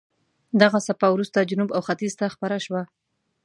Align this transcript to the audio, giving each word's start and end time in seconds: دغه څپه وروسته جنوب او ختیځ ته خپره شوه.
دغه 0.61 0.79
څپه 0.87 1.07
وروسته 1.11 1.47
جنوب 1.49 1.69
او 1.73 1.81
ختیځ 1.87 2.13
ته 2.19 2.25
خپره 2.35 2.57
شوه. 2.65 2.81